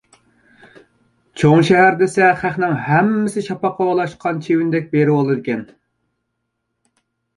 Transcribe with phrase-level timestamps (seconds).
[1.41, 5.63] چوڭ شەھەر دېسە خەقنىڭ ھەممىسى شاپاققا ئولاشقان چىۋىندەك بېرىۋالىدىكەن.